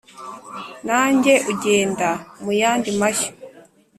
[0.85, 2.09] nange ugenda
[2.41, 3.31] mu yandi mashyo